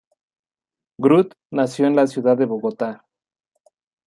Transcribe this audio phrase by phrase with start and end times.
[0.97, 3.05] Groot nació en la ciudad de Bogotá.